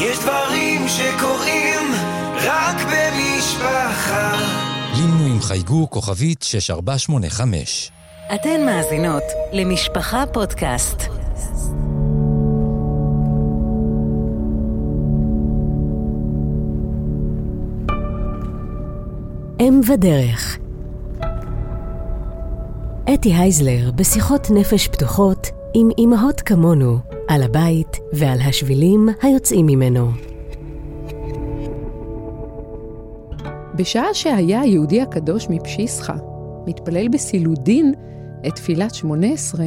[0.00, 1.92] יש דברים שקורים
[2.34, 4.32] רק במשפחה.
[4.96, 7.90] לינו עם חייגו כוכבית 6485.
[8.34, 9.22] אתן מאזינות
[9.52, 11.02] למשפחה פודקאסט.
[19.60, 20.58] אם ודרך
[23.14, 30.10] אתי הייזלר בשיחות נפש פתוחות עם אמהות כמונו על הבית ועל השבילים היוצאים ממנו.
[33.74, 36.16] בשעה שהיה היהודי הקדוש מפשיסחה
[36.66, 37.94] מתפלל בסילודין
[38.46, 39.66] את תפילת שמונה עשרה,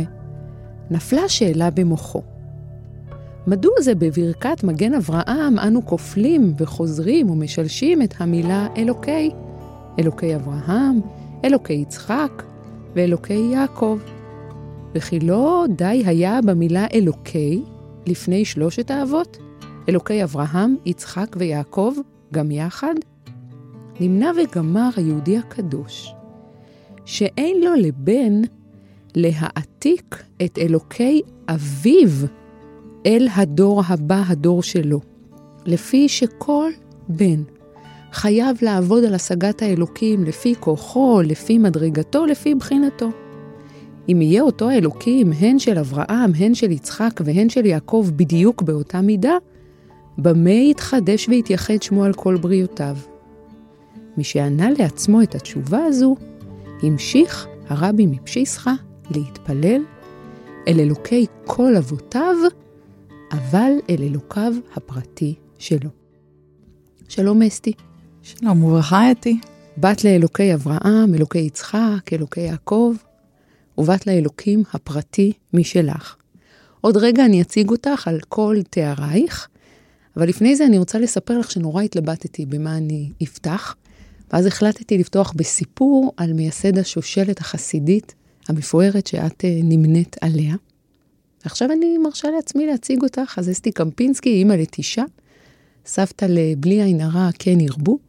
[0.91, 2.21] נפלה שאלה במוחו.
[3.47, 9.31] מדוע זה בברכת מגן אברהם אנו כופלים וחוזרים ומשלשים את המילה אלוקי?
[9.99, 11.01] אלוקי אברהם,
[11.45, 12.43] אלוקי יצחק
[12.95, 13.97] ואלוקי יעקב.
[14.95, 17.61] וכי לא די היה במילה אלוקי
[18.07, 19.37] לפני שלושת האבות?
[19.89, 21.93] אלוקי אברהם, יצחק ויעקב,
[22.33, 22.95] גם יחד?
[23.99, 26.13] נמנע וגמר היהודי הקדוש,
[27.05, 28.41] שאין לו לבן
[29.15, 32.09] להעתיק את אלוקי אביו
[33.05, 34.99] אל הדור הבא, הדור שלו,
[35.65, 36.71] לפי שכל
[37.09, 37.43] בן
[38.11, 43.09] חייב לעבוד על השגת האלוקים לפי כוחו, לפי מדרגתו, לפי בחינתו.
[44.09, 49.01] אם יהיה אותו האלוקים, הן של אברהם, הן של יצחק והן של יעקב בדיוק באותה
[49.01, 49.33] מידה,
[50.17, 52.97] במה יתחדש ויתייחד שמו על כל בריאותיו?
[54.17, 56.15] משענה לעצמו את התשובה הזו,
[56.83, 58.73] המשיך הרבי מפשיסחה
[59.15, 59.81] להתפלל
[60.67, 62.35] אל אלוקי כל אבותיו,
[63.31, 65.89] אבל אל אלוקיו הפרטי שלו.
[67.09, 67.73] שלום אסתי.
[68.21, 69.39] שלום וברכה אתי.
[69.77, 72.93] בת לאלוקי אברהם, אלוקי יצחק, אלוקי יעקב,
[73.81, 76.15] ובת לאלוקים הפרטי משלך.
[76.81, 79.47] עוד רגע אני אציג אותך על כל תארייך,
[80.17, 83.75] אבל לפני זה אני רוצה לספר לך שנורא התלבטתי במה אני אפתח,
[84.33, 88.15] ואז החלטתי לפתוח בסיפור על מייסד השושלת החסידית
[88.47, 90.55] המפוארת שאת אה, נמנית עליה.
[91.43, 95.05] ועכשיו אני מרשה לעצמי להציג אותך, אז אסתי קמפינסקי, אימא לתשעה,
[95.85, 97.99] סבתא לבלי עין הרע, כן ירבו,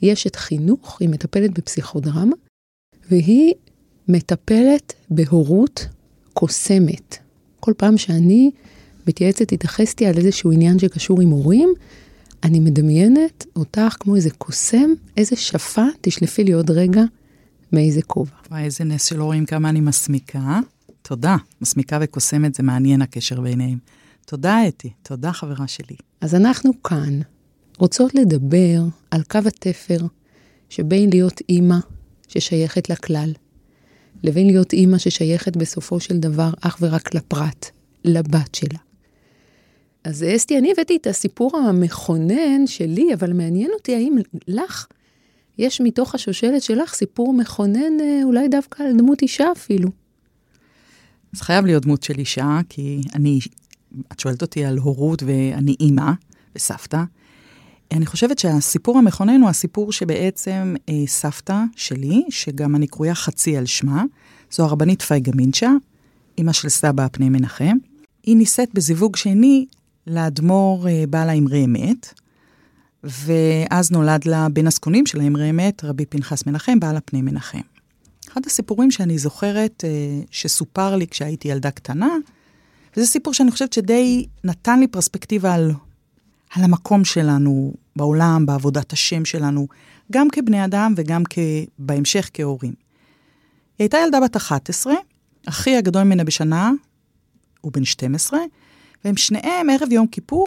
[0.00, 2.34] היא אשת חינוך, היא מטפלת בפסיכודרמה,
[3.10, 3.54] והיא
[4.08, 5.86] מטפלת בהורות
[6.32, 7.18] קוסמת.
[7.60, 8.50] כל פעם שאני
[9.06, 11.68] מתייעצת איתך אסתי על איזשהו עניין שקשור עם הורים,
[12.44, 17.02] אני מדמיינת אותך כמו איזה קוסם, איזה שפה, תשלפי לי עוד רגע
[17.72, 18.32] מאיזה כובע.
[18.50, 20.60] וואי, איזה נס שלא רואים כמה אני מסמיקה.
[21.02, 21.36] תודה.
[21.60, 23.78] מסמיקה וקוסמת, זה מעניין הקשר ביניהם.
[24.26, 24.90] תודה, אתי.
[25.02, 25.96] תודה, חברה שלי.
[26.20, 27.20] אז אנחנו כאן
[27.78, 29.98] רוצות לדבר על קו התפר
[30.68, 31.78] שבין להיות אימא
[32.28, 33.32] ששייכת לכלל,
[34.24, 37.66] לבין להיות אימא ששייכת בסופו של דבר אך ורק לפרט,
[38.04, 38.78] לבת שלה.
[40.04, 44.16] אז אסתי, אני הבאתי את הסיפור המכונן שלי, אבל מעניין אותי האם
[44.48, 44.86] לך
[45.58, 49.88] יש מתוך השושלת שלך סיפור מכונן אה, אולי דווקא על דמות אישה אפילו.
[51.34, 53.38] אז חייב להיות דמות של אישה, כי אני,
[54.12, 56.12] את שואלת אותי על הורות ואני אימא
[56.56, 57.02] וסבתא.
[57.92, 63.66] אני חושבת שהסיפור המכונן הוא הסיפור שבעצם אה, סבתא שלי, שגם אני קרויה חצי על
[63.66, 64.04] שמה,
[64.50, 65.70] זו הרבנית פייגה מינצ'ה,
[66.38, 67.76] אימא של סבא פני מנחם.
[68.22, 69.66] היא נישאת בזיווג שני
[70.06, 72.14] לאדמו"ר אה, בעל האמרי אמת,
[73.04, 77.60] ואז נולד לה בן הזקונים של האמרי אמת, רבי פנחס מנחם, בעל הפני מנחם.
[78.28, 82.16] אחד הסיפורים שאני זוכרת אה, שסופר לי כשהייתי ילדה קטנה,
[82.96, 85.70] וזה סיפור שאני חושבת שדי נתן לי פרספקטיבה על,
[86.54, 89.68] על המקום שלנו בעולם, בעבודת השם שלנו,
[90.12, 91.22] גם כבני אדם וגם
[91.78, 92.74] בהמשך כהורים.
[93.78, 94.94] היא הייתה ילדה בת 11,
[95.48, 96.70] אחי הגדול ממנה בשנה
[97.60, 98.40] הוא בן 12,
[99.04, 100.46] והם שניהם ערב יום כיפור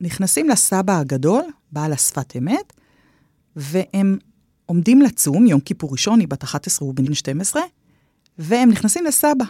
[0.00, 1.42] נכנסים לסבא הגדול,
[1.72, 2.72] בעל השפת אמת,
[3.56, 4.18] והם
[4.66, 7.62] עומדים לצום, יום כיפור ראשון, היא בת 11, הוא בן 12,
[8.38, 9.44] והם נכנסים לסבא.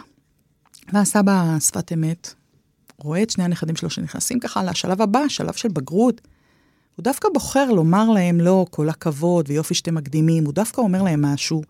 [0.93, 2.33] והסבא, שפת אמת,
[2.97, 6.21] רואה את שני הנכדים שלו שנכנסים ככה לשלב הבא, שלב של בגרות.
[6.97, 11.21] הוא דווקא בוחר לומר להם לא, כל הכבוד ויופי שאתם מקדימים, הוא דווקא אומר להם
[11.21, 11.61] משהו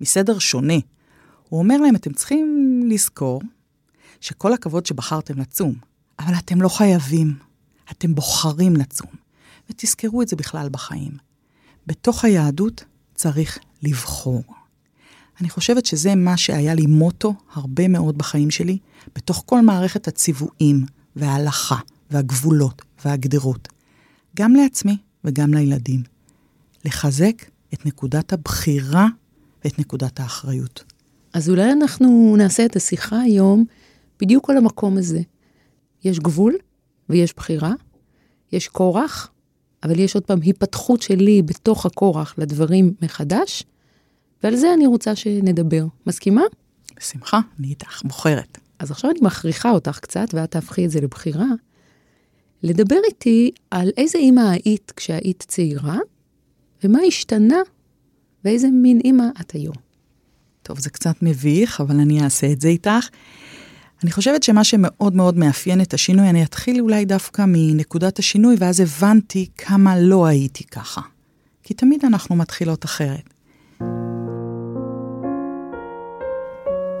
[0.00, 0.78] מסדר שונה.
[1.48, 3.42] הוא אומר להם, אתם צריכים לזכור
[4.20, 5.74] שכל הכבוד שבחרתם לצום,
[6.18, 7.34] אבל אתם לא חייבים,
[7.90, 9.10] אתם בוחרים לצום.
[9.70, 11.12] ותזכרו את זה בכלל בחיים.
[11.86, 12.84] בתוך היהדות
[13.14, 14.42] צריך לבחור.
[15.40, 18.78] אני חושבת שזה מה שהיה לי מוטו הרבה מאוד בחיים שלי,
[19.16, 20.86] בתוך כל מערכת הציוויים
[21.16, 21.78] וההלכה
[22.10, 23.68] והגבולות והגדרות.
[24.36, 26.02] גם לעצמי וגם לילדים.
[26.84, 27.44] לחזק
[27.74, 29.06] את נקודת הבחירה
[29.64, 30.84] ואת נקודת האחריות.
[31.32, 33.64] אז אולי אנחנו נעשה את השיחה היום
[34.20, 35.20] בדיוק על המקום הזה.
[36.04, 36.54] יש גבול
[37.08, 37.72] ויש בחירה,
[38.52, 39.30] יש כורח,
[39.82, 43.64] אבל יש עוד פעם היפתחות שלי בתוך הכורח לדברים מחדש,
[44.42, 45.86] ועל זה אני רוצה שנדבר.
[46.06, 46.42] מסכימה?
[46.96, 48.58] בשמחה, אני איתך, בוחרת.
[48.78, 51.46] אז עכשיו אני מכריחה אותך קצת, ואת תהפכי את זה לבחירה,
[52.62, 55.98] לדבר איתי על איזה אימא היית כשהיית צעירה,
[56.84, 57.58] ומה השתנה,
[58.44, 59.74] ואיזה מין אימא את היום.
[60.62, 63.08] טוב, זה קצת מביך, אבל אני אעשה את זה איתך.
[64.02, 68.80] אני חושבת שמה שמאוד מאוד מאפיין את השינוי, אני אתחיל אולי דווקא מנקודת השינוי, ואז
[68.80, 71.00] הבנתי כמה לא הייתי ככה.
[71.62, 73.34] כי תמיד אנחנו מתחילות אחרת.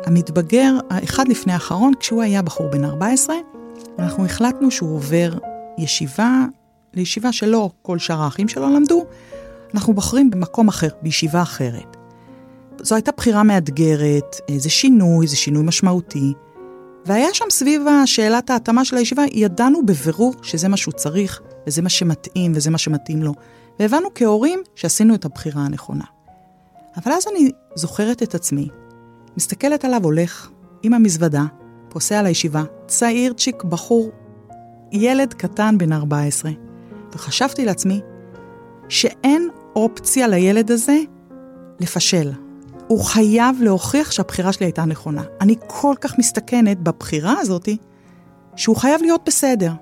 [0.06, 3.36] המתבגר, האחד לפני האחרון, כשהוא היה בחור בן 14,
[3.98, 6.44] אנחנו החלטנו שהוא עובר ישיבה,
[6.94, 9.04] לישיבה שלא כל שאר האחים שלו למדו,
[9.74, 11.96] אנחנו בוחרים במקום אחר, בישיבה אחרת.
[12.78, 16.32] זו הייתה בחירה מאתגרת, זה שינוי, זה שינוי משמעותי.
[17.06, 21.88] והיה שם סביב השאלת ההתאמה של הישיבה, ידענו בבירור שזה מה שהוא צריך, וזה מה
[21.88, 23.34] שמתאים, וזה מה שמתאים לו.
[23.78, 26.04] והבנו כהורים שעשינו את הבחירה הנכונה.
[26.96, 28.68] אבל אז אני זוכרת את עצמי,
[29.36, 30.50] מסתכלת עליו הולך
[30.82, 31.44] עם המזוודה,
[31.88, 34.10] פוסע על הישיבה, צעירצ'יק, בחור,
[34.92, 36.50] ילד קטן בן 14,
[37.14, 38.00] וחשבתי לעצמי
[38.88, 40.98] שאין אופציה לילד הזה
[41.80, 42.32] לפשל.
[42.86, 45.22] הוא חייב להוכיח שהבחירה שלי הייתה נכונה.
[45.40, 47.68] אני כל כך מסתכנת בבחירה הזאת,
[48.56, 49.72] שהוא חייב להיות בסדר.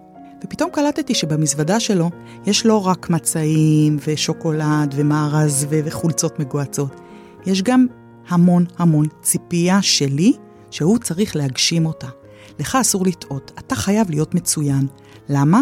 [0.45, 2.11] ופתאום קלטתי שבמזוודה שלו
[2.47, 7.01] יש לא רק מצעים ושוקולד ומארז וחולצות מגועצות,
[7.47, 7.87] יש גם
[8.29, 10.33] המון המון ציפייה שלי
[10.71, 12.20] שהוא צריך להגשים אותה.
[12.59, 14.87] לך אסור לטעות, אתה חייב להיות מצוין.
[15.29, 15.61] למה?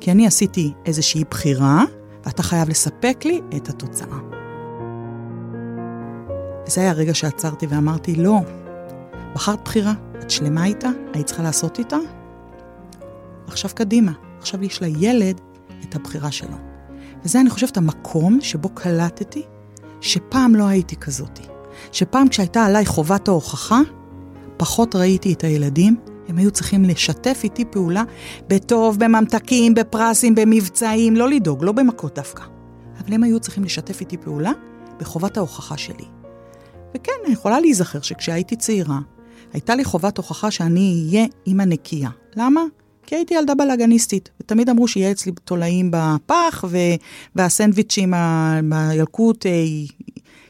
[0.00, 1.84] כי אני עשיתי איזושהי בחירה,
[2.24, 4.18] ואתה חייב לספק לי את התוצאה.
[6.66, 8.38] וזה היה הרגע שעצרתי ואמרתי, לא,
[9.34, 11.96] בחרת בחירה, את שלמה איתה, היית צריכה לעשות איתה?
[13.46, 15.40] עכשיו קדימה, עכשיו יש לילד
[15.82, 16.56] את הבחירה שלו.
[17.24, 19.42] וזה, אני חושבת, המקום שבו קלטתי
[20.00, 21.42] שפעם לא הייתי כזאתי.
[21.92, 23.80] שפעם כשהייתה עליי חובת ההוכחה,
[24.56, 25.96] פחות ראיתי את הילדים,
[26.28, 28.02] הם היו צריכים לשתף איתי פעולה
[28.48, 32.42] בטוב, בממתקים, בפרסים, במבצעים, לא לדאוג, לא במכות דווקא.
[33.00, 34.52] אבל הם היו צריכים לשתף איתי פעולה
[34.98, 36.04] בחובת ההוכחה שלי.
[36.96, 38.98] וכן, אני יכולה להיזכר שכשהייתי צעירה,
[39.52, 42.10] הייתה לי חובת הוכחה שאני אהיה אימא נקייה.
[42.36, 42.60] למה?
[43.06, 46.78] כי הייתי ילדה בלאגניסטית, ותמיד אמרו שיהיה אצלי תולעים בפח, ו...
[47.36, 48.14] והסנדוויצ'ים
[48.64, 49.52] בילקוט אה,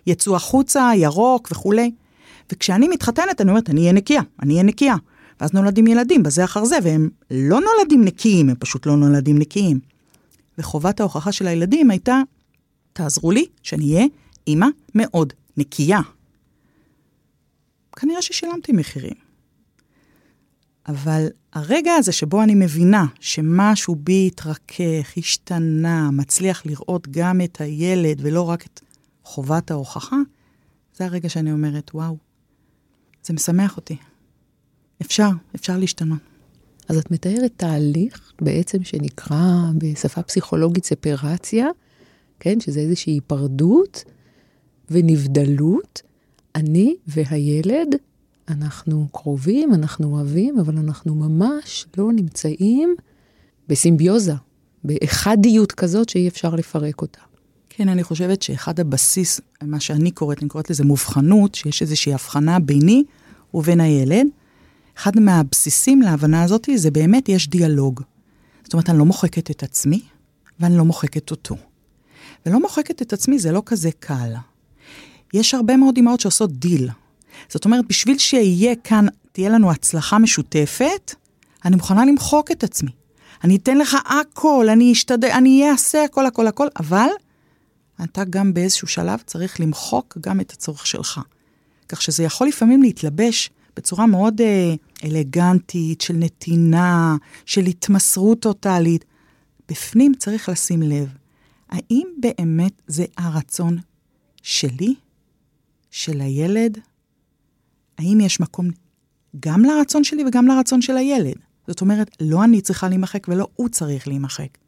[0.07, 1.91] יצאו החוצה, ירוק וכולי.
[2.53, 4.95] וכשאני מתחתנת, אני אומרת, אני אהיה נקייה, אני אהיה נקייה.
[5.41, 9.81] ואז נולדים ילדים בזה אחר זה, והם לא נולדים נקיים, הם פשוט לא נולדים נקיים.
[10.59, 12.21] וחובת ההוכחה של הילדים הייתה,
[12.93, 14.07] תעזרו לי שאני אהיה
[14.47, 16.01] אימא מאוד נקייה.
[17.97, 19.15] כנראה ששילמתי מחירים.
[20.89, 28.19] אבל הרגע הזה שבו אני מבינה שמשהו בי התרכך, השתנה, מצליח לראות גם את הילד
[28.23, 28.81] ולא רק את
[29.25, 30.17] חובת ההוכחה,
[30.97, 32.17] זה הרגע שאני אומרת, וואו,
[33.23, 33.97] זה משמח אותי.
[35.03, 36.19] אפשר, אפשר להשתנות.
[36.89, 41.69] אז את מתארת תהליך בעצם שנקרא בשפה פסיכולוגית ספרציה,
[42.41, 44.05] כן, שזה איזושהי היפרדות
[44.91, 46.03] ונבדלות.
[46.55, 47.95] אני והילד,
[48.49, 52.95] אנחנו קרובים, אנחנו אוהבים, אבל אנחנו ממש לא נמצאים
[53.69, 54.35] בסימביוזה,
[54.85, 57.21] באחדיות כזאת שאי אפשר לפרק אותה.
[57.69, 62.59] כן, אני חושבת שאחד הבסיס, מה שאני קוראת, אני קוראת לזה מובחנות, שיש איזושהי הבחנה
[62.59, 63.05] ביני
[63.55, 64.27] ובין הילד.
[64.97, 68.01] אחד מהבסיסים להבנה הזאת זה באמת יש דיאלוג.
[68.65, 70.01] זאת אומרת, אני לא מוחקת את עצמי,
[70.61, 71.57] ואני לא מוחקת אותו.
[72.47, 74.33] ולא מוחקת את עצמי זה לא כזה קל.
[75.35, 76.91] יש הרבה מאוד אמהות שעושות דיל.
[77.49, 81.15] זאת אומרת, בשביל שיהיה כאן, תהיה לנו הצלחה משותפת,
[81.65, 82.91] אני מוכנה למחוק את עצמי.
[83.45, 87.09] אני אתן לך הכל, אני אשתדל, אני אעשה הכל, הכל, הכל, אבל
[88.05, 91.21] אתה גם באיזשהו שלב צריך למחוק גם את הצורך שלך.
[91.89, 97.17] כך שזה יכול לפעמים להתלבש בצורה מאוד אה, אלגנטית, של נתינה,
[97.47, 99.05] של התמסרות טוטאלית.
[99.69, 101.09] בפנים צריך לשים לב,
[101.69, 103.79] האם באמת זה הרצון
[104.43, 104.95] שלי,
[105.91, 106.79] של הילד?
[107.99, 108.69] האם יש מקום
[109.41, 111.35] גם לרצון שלי וגם לרצון של הילד?
[111.67, 114.59] זאת אומרת, לא אני צריכה להימחק ולא הוא צריך להימחק.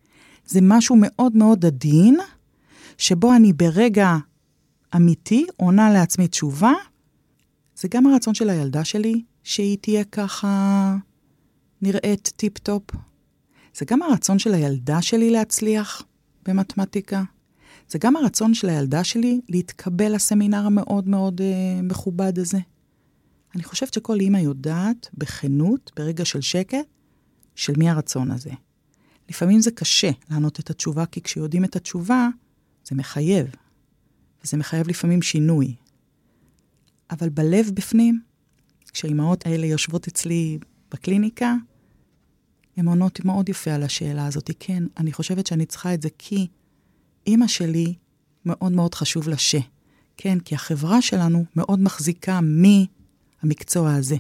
[0.47, 2.19] זה משהו מאוד מאוד עדין,
[2.99, 4.17] שבו אני ברגע
[4.97, 6.73] אמיתי עונה לעצמי תשובה,
[7.77, 10.97] זה גם הרצון של הילדה שלי, שהיא תהיה ככה
[11.83, 12.83] נראית טיפ-טופ.
[13.75, 16.03] זה גם הרצון של הילדה שלי להצליח
[16.47, 17.23] במתמטיקה.
[17.89, 22.59] זה גם הרצון של הילדה שלי להתקבל לסמינר המאוד מאוד אה, מכובד הזה.
[23.55, 26.87] אני חושבת שכל אימא יודעת בכנות, ברגע של שקט,
[27.55, 28.51] של מי הרצון הזה.
[29.29, 32.29] לפעמים זה קשה לענות את התשובה, כי כשיודעים את התשובה,
[32.89, 33.47] זה מחייב.
[34.45, 35.75] וזה מחייב לפעמים שינוי.
[37.11, 38.21] אבל בלב בפנים,
[38.93, 40.59] כשהאימהות האלה יושבות אצלי
[40.93, 41.55] בקליניקה,
[42.77, 44.51] הן עונות מאוד יפה על השאלה הזאת.
[44.59, 46.47] כן, אני חושבת שאני צריכה את זה כי
[47.27, 47.95] אימא שלי
[48.45, 49.55] מאוד מאוד חשוב לה ש.
[50.17, 52.41] כן, כי החברה שלנו מאוד מחזיקה
[53.43, 54.17] מהמקצוע הזה.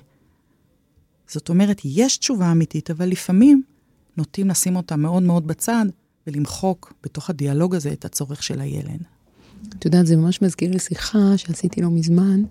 [1.28, 3.62] זאת אומרת, יש תשובה אמיתית, אבל לפעמים
[4.16, 5.86] נוטים לשים אותה מאוד מאוד בצד
[6.26, 9.02] ולמחוק בתוך הדיאלוג הזה את הצורך של הילד.
[9.68, 12.42] את יודעת, זה ממש מזכיר לי שיחה שעשיתי לא מזמן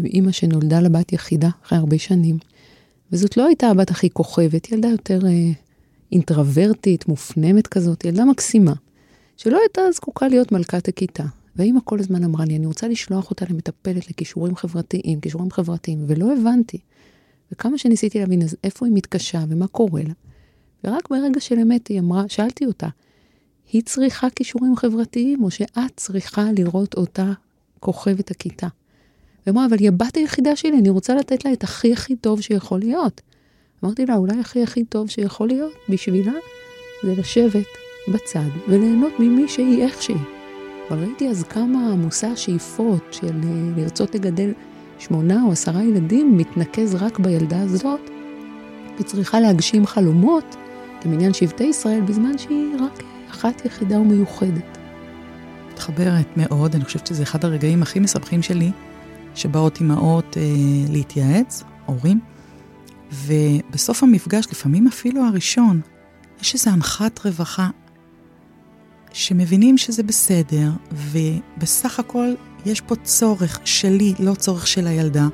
[0.00, 2.38] עם אימא שנולדה לבת יחידה אחרי הרבה שנים.
[3.12, 5.50] וזאת לא הייתה הבת הכי כוכבת, ילדה יותר אה,
[6.12, 8.72] אינטרוורטית, מופנמת כזאת, ילדה מקסימה,
[9.36, 11.24] שלא הייתה זקוקה להיות מלכת הכיתה.
[11.56, 16.32] והאימא כל הזמן אמרה לי, אני רוצה לשלוח אותה למטפלת לכישורים חברתיים, כישורים חברתיים, ולא
[16.32, 16.78] הבנתי.
[17.52, 20.12] וכמה שניסיתי להבין, אז איפה היא מתקשה ומה קורה לה?
[20.84, 22.88] ורק ברגע של אמת היא אמרה, שאלתי אותה,
[23.72, 27.32] היא צריכה כישורים חברתיים, או שאת צריכה לראות אותה
[27.80, 28.66] כוכבת הכיתה?
[29.46, 32.80] ואמרה, אבל היא הבת היחידה שלי, אני רוצה לתת לה את הכי הכי טוב שיכול
[32.80, 33.20] להיות.
[33.84, 36.32] אמרתי לה, אולי הכי הכי טוב שיכול להיות בשבילה
[37.02, 37.66] זה לשבת
[38.08, 40.16] בצד וליהנות ממי שהיא איך שהיא.
[40.90, 44.52] אבל ראיתי אז כמה מושא השאיפות של אה, לרצות לגדל
[44.98, 48.00] שמונה או עשרה ילדים מתנקז רק בילדה הזאת,
[49.00, 50.56] וצריכה להגשים חלומות
[51.00, 54.78] כמניין שבטי ישראל בזמן שהיא רק אחת יחידה ומיוחדת.
[55.72, 58.70] מתחברת מאוד, אני חושבת שזה אחד הרגעים הכי מסבכים שלי,
[59.40, 60.42] שבאות אימהות אה,
[60.88, 62.20] להתייעץ, הורים,
[63.12, 65.80] ובסוף המפגש, לפעמים אפילו הראשון,
[66.40, 67.70] יש איזו הנחת רווחה
[69.12, 72.34] שמבינים שזה בסדר, ובסך הכל
[72.66, 75.28] יש פה צורך שלי, לא צורך של הילדה,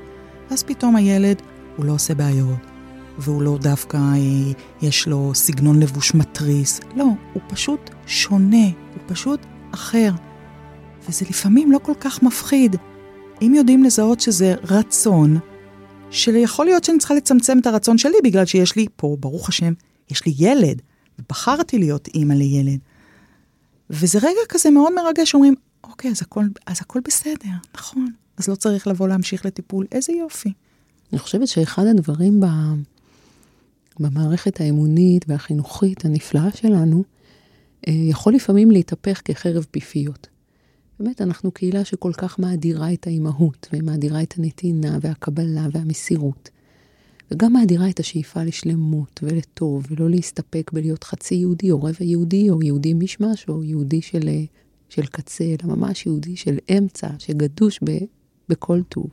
[0.50, 1.42] ואז פתאום הילד,
[1.76, 2.66] הוא לא עושה בעיות,
[3.18, 9.40] והוא לא דווקא, אה, יש לו סגנון לבוש מתריס, לא, הוא פשוט שונה, הוא פשוט
[9.70, 10.10] אחר.
[11.08, 12.76] וזה לפעמים לא כל כך מפחיד.
[13.42, 15.38] אם יודעים לזהות שזה רצון,
[16.10, 19.72] שיכול להיות שאני צריכה לצמצם את הרצון שלי בגלל שיש לי פה, ברוך השם,
[20.10, 20.82] יש לי ילד,
[21.18, 22.78] ובחרתי להיות אימא לילד.
[23.90, 28.10] וזה רגע כזה מאוד מרגש, אומרים, אוקיי, אז הכל, אז הכל בסדר, נכון.
[28.36, 30.52] אז לא צריך לבוא להמשיך לטיפול, איזה יופי.
[31.12, 32.46] אני חושבת שאחד הדברים ב...
[34.00, 37.04] במערכת האמונית והחינוכית הנפלאה שלנו,
[37.88, 40.28] אה, יכול לפעמים להתהפך כחרב פיפיות.
[41.00, 46.50] באמת, אנחנו קהילה שכל כך מאדירה את האימהות, ומאדירה את הנתינה והקבלה והמסירות.
[47.30, 52.62] וגם מאדירה את השאיפה לשלמות ולטוב, ולא להסתפק בלהיות חצי יהודי או רבע יהודי, או
[52.62, 54.28] יהודי משמש, או יהודי של,
[54.88, 57.90] של קצה, אלא ממש יהודי של אמצע, שגדוש ב,
[58.48, 59.06] בכל טוב.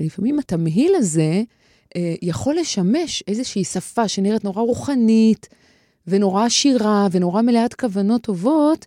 [0.00, 1.42] ולפעמים התמהיל הזה
[1.96, 5.48] אה, יכול לשמש איזושהי שפה שנראית נורא רוחנית,
[6.06, 8.86] ונורא עשירה, ונורא מלאת כוונות טובות,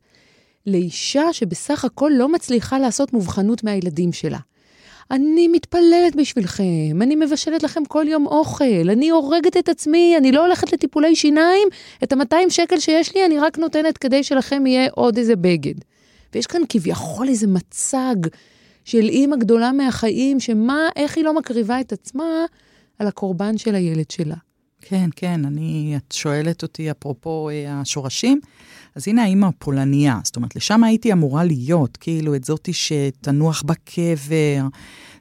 [0.68, 4.40] לאישה שבסך הכל לא מצליחה לעשות מובחנות מהילדים שלה.
[5.12, 10.46] אני מתפללת בשבילכם, אני מבשלת לכם כל יום אוכל, אני הורגת את עצמי, אני לא
[10.46, 11.68] הולכת לטיפולי שיניים,
[12.04, 15.74] את ה-200 שקל שיש לי אני רק נותנת כדי שלכם יהיה עוד איזה בגד.
[16.34, 18.16] ויש כאן כביכול איזה מצג
[18.86, 22.46] של אימא גדולה מהחיים, שמה, איך היא לא מקריבה את עצמה
[23.00, 24.36] על הקורבן של הילד שלה.
[24.82, 28.40] כן, כן, אני, את שואלת אותי אפרופו אה, השורשים,
[28.96, 34.68] אז הנה האימא הפולניה, זאת אומרת, לשם הייתי אמורה להיות, כאילו, את זאתי שתנוח בקבר,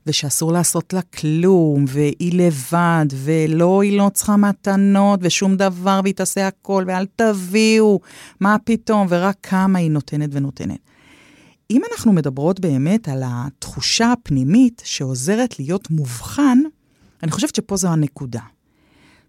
[0.06, 6.46] ושאסור לעשות לה כלום, והיא לבד, ולא, היא לא צריכה מתנות, ושום דבר, והיא תעשה
[6.46, 8.00] הכל, ואל תביאו,
[8.40, 10.78] מה פתאום, ורק כמה היא נותנת ונותנת.
[11.70, 16.58] אם אנחנו מדברות באמת על התחושה הפנימית שעוזרת להיות מובחן,
[17.22, 18.42] אני חושבת שפה זו הנקודה.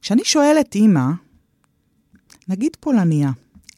[0.01, 1.05] כשאני שואלת אימא,
[2.47, 3.31] נגיד פולניה,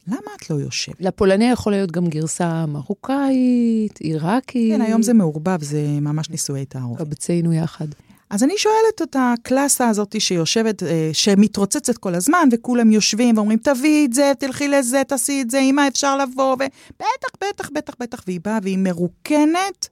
[0.08, 0.96] למה את לא יושבת?
[1.00, 4.74] לפולניה יכול להיות גם גרסה מרוקאית, עיראקית.
[4.76, 6.98] כן, היום זה מעורבב, זה ממש נישואי תערוף.
[7.00, 7.88] קבצינו יחד.
[8.30, 14.06] אז אני שואלת את הקלאסה הזאת שיושבת, אה, שמתרוצצת כל הזמן, וכולם יושבים ואומרים, תביאי
[14.06, 18.40] את זה, תלכי לזה, תעשי את זה, אמא, אפשר לבוא, ובטח, בטח, בטח, בטח, והיא
[18.44, 19.88] באה והיא מרוקנת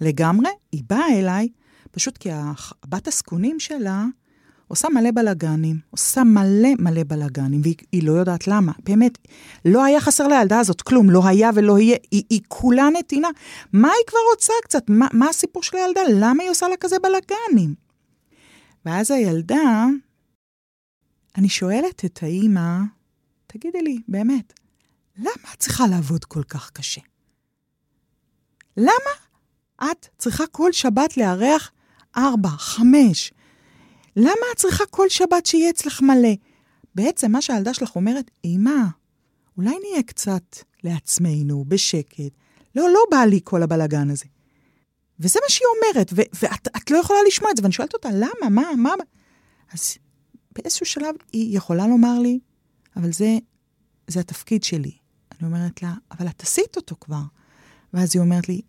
[0.00, 0.50] לגמרי.
[0.72, 1.48] היא באה אליי,
[1.90, 4.04] פשוט כי הבת הזקונים שלה
[4.68, 8.72] עושה מלא בלאגנים, עושה מלא מלא בלאגנים, והיא לא יודעת למה.
[8.84, 9.18] באמת,
[9.64, 13.28] לא היה חסר לילדה הזאת כלום, לא היה ולא יהיה, היא, היא כולה נתינה.
[13.72, 14.90] מה היא כבר רוצה קצת?
[14.90, 16.00] מה, מה הסיפור של הילדה?
[16.14, 17.74] למה היא עושה לה כזה בלאגנים?
[18.84, 19.86] ואז הילדה,
[21.36, 22.78] אני שואלת את האימא,
[23.46, 24.52] תגידי לי, באמת,
[25.18, 27.00] למה את צריכה לעבוד כל כך קשה?
[28.76, 29.12] למה
[29.84, 31.70] את צריכה כל שבת לארח
[32.16, 33.32] ארבע, חמש,
[34.18, 36.34] למה את צריכה כל שבת שיהיה אצלך מלא?
[36.94, 38.84] בעצם מה שהילדה שלך אומרת, אמא,
[39.56, 42.32] אולי נהיה קצת לעצמנו, בשקט.
[42.74, 44.24] לא, לא בא לי כל הבלגן הזה.
[45.20, 48.48] וזה מה שהיא אומרת, ו- ואת לא יכולה לשמוע את זה, ואני שואלת אותה, למה,
[48.50, 48.94] מה, מה?
[49.72, 49.98] אז
[50.52, 52.38] באיזשהו שלב היא יכולה לומר לי,
[52.96, 53.38] אבל זה,
[54.06, 54.92] זה התפקיד שלי.
[55.32, 57.22] אני אומרת לה, אבל את עשית אותו כבר.
[57.92, 58.60] ואז היא אומרת לי,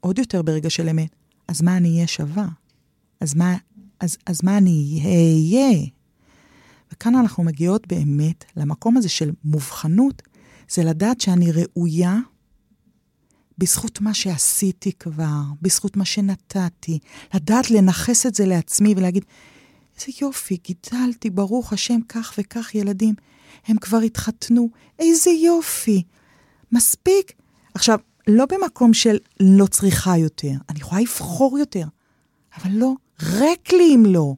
[0.00, 1.10] עוד יותר ברגע של אמת,
[1.48, 2.48] אז מה אני אהיה שווה?
[3.20, 3.56] אז מה,
[4.00, 5.86] אז, אז מה אני אהיה?
[6.92, 10.22] וכאן אנחנו מגיעות באמת למקום הזה של מובחנות,
[10.70, 12.18] זה לדעת שאני ראויה
[13.58, 16.98] בזכות מה שעשיתי כבר, בזכות מה שנתתי,
[17.34, 19.24] לדעת לנכס את זה לעצמי ולהגיד,
[19.96, 23.14] איזה יופי, גידלתי, ברוך השם, כך וכך ילדים.
[23.66, 26.02] הם כבר התחתנו, איזה יופי.
[26.72, 27.32] מספיק.
[27.74, 31.84] עכשיו, לא במקום של לא צריכה יותר, אני יכולה לבחור יותר,
[32.56, 34.34] אבל לא, ריק לי אם לא.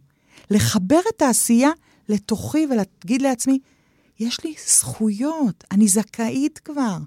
[0.50, 1.70] לחבר את העשייה
[2.08, 3.58] לתוכי ולהגיד לעצמי,
[4.20, 6.98] יש לי זכויות, אני זכאית כבר,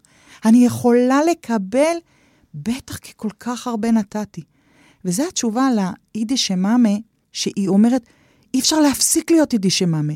[0.46, 1.98] אני יכולה לקבל,
[2.54, 4.44] בטח כי כל כך הרבה נתתי.
[5.06, 6.98] וזו התשובה לאידיש מאמה,
[7.32, 8.02] שהיא אומרת,
[8.54, 10.14] אי אפשר להפסיק להיות יידיש מאמה.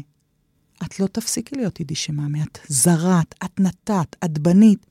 [0.85, 4.85] את לא תפסיקי להיות יידיש מאמה, את זרעת, את נתת, את בנית.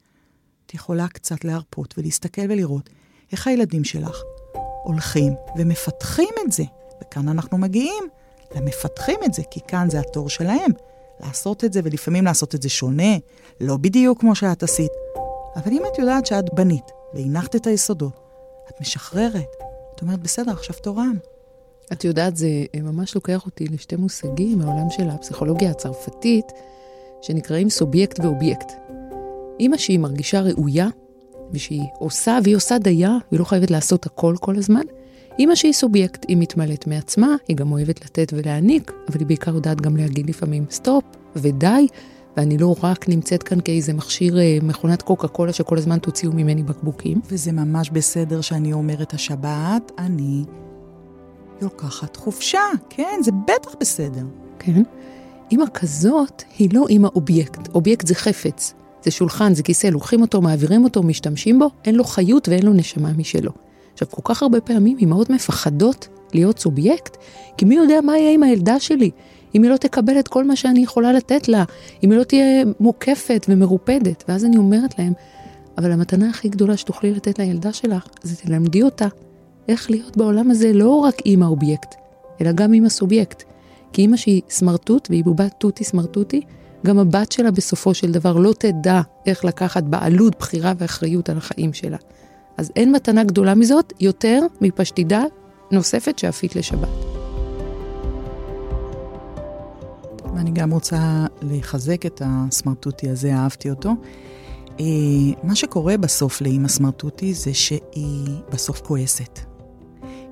[0.66, 2.90] את יכולה קצת להרפות ולהסתכל ולראות
[3.32, 4.16] איך הילדים שלך
[4.86, 6.64] הולכים ומפתחים את זה.
[7.02, 8.04] וכאן אנחנו מגיעים
[8.54, 10.70] למפתחים את זה, כי כאן זה התור שלהם
[11.20, 13.16] לעשות את זה, ולפעמים לעשות את זה שונה,
[13.60, 14.90] לא בדיוק כמו שאת עשית.
[15.56, 18.20] אבל אם את יודעת שאת בנית והנחת את היסודות,
[18.68, 19.56] את משחררת.
[19.94, 21.18] את אומרת, בסדר, עכשיו תורם.
[21.92, 22.48] את יודעת, זה
[22.82, 26.46] ממש לוקח אותי לשתי מושגים מהעולם של הפסיכולוגיה הצרפתית,
[27.22, 28.72] שנקראים סובייקט ואובייקט.
[29.60, 30.88] אימא שהיא מרגישה ראויה,
[31.52, 34.82] ושהיא עושה, והיא עושה דייה, והיא לא חייבת לעשות הכל כל הזמן.
[35.38, 39.80] אימא שהיא סובייקט, היא מתמלאת מעצמה, היא גם אוהבת לתת ולהעניק, אבל היא בעיקר יודעת
[39.80, 41.04] גם להגיד לפעמים סטופ
[41.36, 41.86] ודי,
[42.36, 46.62] ואני לא רק נמצאת כאן כאיזה מכשיר אה, מכונת קוקה קולה שכל הזמן תוציאו ממני
[46.62, 47.20] בקבוקים.
[47.30, 50.44] וזה ממש בסדר שאני אומרת השבת, אני
[51.62, 52.60] לוקחת חופשה.
[52.90, 54.24] כן, זה בטח בסדר.
[54.58, 54.82] כן.
[55.50, 57.68] אימא כזאת היא לא אימא אובייקט.
[57.74, 58.74] אובייקט זה חפץ.
[59.06, 62.72] זה שולחן, זה כיסא, לוקחים אותו, מעבירים אותו, משתמשים בו, אין לו חיות ואין לו
[62.72, 63.50] נשמה משלו.
[63.92, 67.16] עכשיו, כל כך הרבה פעמים אימהות מפחדות להיות סובייקט,
[67.56, 69.10] כי מי יודע מה יהיה עם הילדה שלי,
[69.54, 71.64] אם היא לא תקבל את כל מה שאני יכולה לתת לה,
[72.04, 74.24] אם היא לא תהיה מוקפת ומרופדת.
[74.28, 75.12] ואז אני אומרת להם,
[75.78, 79.06] אבל המתנה הכי גדולה שתוכלי לתת לילדה שלך, זה תלמדי אותה
[79.68, 81.94] איך להיות בעולם הזה לא רק אימא אובייקט,
[82.40, 83.42] אלא גם אימא סובייקט.
[83.92, 86.40] כי אימא שהיא סמרטוט, והיא בובת תותי סמרטוטי,
[86.86, 91.72] גם הבת שלה בסופו של דבר לא תדע איך לקחת בעלות, בחירה ואחריות על החיים
[91.72, 91.96] שלה.
[92.56, 95.22] אז אין מתנה גדולה מזאת יותר מפשטידה
[95.70, 96.88] נוספת שאפית לשבת.
[100.34, 103.90] ואני גם רוצה לחזק את הסמרטוטי הזה, אהבתי אותו.
[104.80, 104.84] אה,
[105.42, 109.40] מה שקורה בסוף לאימא סמרטוטי זה שהיא בסוף כועסת.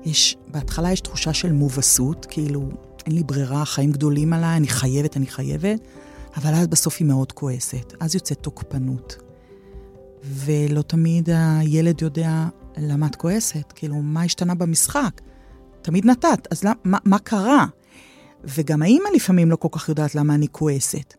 [0.05, 2.61] יש, בהתחלה יש תחושה של מובסות, כאילו,
[3.05, 5.79] אין לי ברירה, חיים גדולים עליי, אני חייבת, אני חייבת,
[6.37, 7.93] אבל אז בסוף היא מאוד כועסת.
[7.99, 9.17] אז יוצאת תוקפנות.
[10.23, 15.21] ולא תמיד הילד יודע למה את כועסת, כאילו, מה השתנה במשחק?
[15.81, 17.65] תמיד נתת, אז למה, מה, מה קרה?
[18.43, 21.13] וגם האימא לפעמים לא כל כך יודעת למה אני כועסת.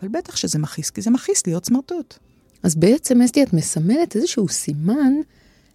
[0.00, 2.18] אבל בטח שזה מכעיס, כי זה מכעיס להיות סמרטוט.
[2.62, 5.12] אז בעצם, אסתי, את מסמלת איזשהו סימן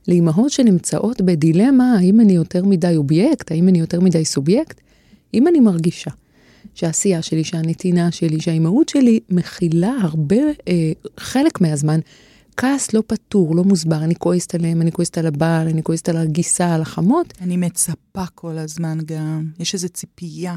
[0.08, 4.82] לאימהות שנמצאות בדילמה, האם אני יותר מדי אובייקט, האם אני יותר מדי סובייקט?
[5.34, 6.12] אם אני מרגישה
[6.74, 10.36] שהעשייה שלי, שהנתינה שלי, שהאימהות שלי מכילה הרבה,
[10.68, 12.00] אה, חלק מהזמן,
[12.58, 16.18] כעס לא פתור, לא מוסבר, אני כועסת עליהם, אני כועסת על הבעל, אני כועסת על
[16.18, 17.34] הגיסה, על החמות.
[17.42, 20.56] אני מצפה כל הזמן גם, יש איזו ציפייה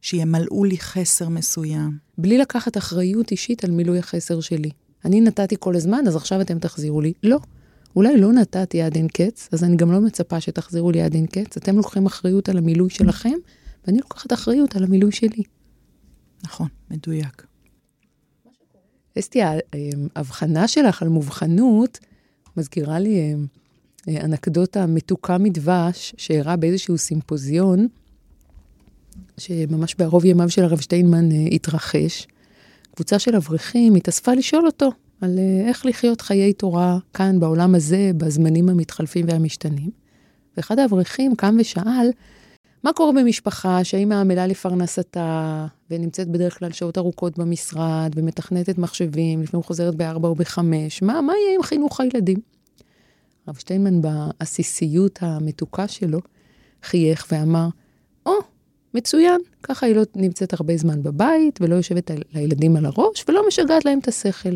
[0.00, 1.98] שימלאו לי חסר מסוים.
[2.18, 4.70] בלי לקחת אחריות אישית על מילוי החסר שלי.
[5.04, 7.12] אני נתתי כל הזמן, אז עכשיו אתם תחזירו לי.
[7.22, 7.38] לא.
[7.96, 11.26] אולי לא נתתי עד אין קץ, אז אני גם לא מצפה שתחזירו לי עד אין
[11.26, 11.56] קץ.
[11.56, 13.32] אתם לוקחים אחריות על המילוי שלכם,
[13.86, 15.42] ואני לוקחת אחריות על המילוי שלי.
[16.44, 17.46] נכון, מדויק.
[19.18, 19.40] אסתי,
[20.16, 21.98] ההבחנה שלך על מובחנות
[22.56, 23.34] מזכירה לי
[24.08, 27.88] אה, אנקדוטה מתוקה מדבש שאירע באיזשהו סימפוזיון,
[29.38, 32.26] שממש בערוב ימיו של הרב שטיינמן אה, התרחש.
[32.94, 34.90] קבוצה של אברכים התאספה לשאול אותו
[35.20, 39.90] על אה, איך לחיות חיי תורה כאן, בעולם הזה, בזמנים המתחלפים והמשתנים.
[40.56, 42.10] ואחד האברכים קם ושאל,
[42.84, 49.62] מה קורה במשפחה שהאימא עמלה לפרנסתה, ונמצאת בדרך כלל שעות ארוכות במשרד, ומתכנתת מחשבים, לפעמים
[49.64, 52.38] חוזרת בארבע או בחמש, מה, מה יהיה עם חינוך הילדים?
[53.46, 56.18] הרב שטיינמן בעסיסיות המתוקה שלו,
[56.82, 57.68] חייך ואמר,
[58.26, 58.44] או, oh,
[58.94, 63.84] מצוין, ככה היא לא נמצאת הרבה זמן בבית, ולא יושבת לילדים על הראש, ולא משגעת
[63.84, 64.54] להם את השכל.